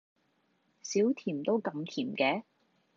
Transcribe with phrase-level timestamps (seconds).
[0.81, 2.41] 少甜都咁甜嘅？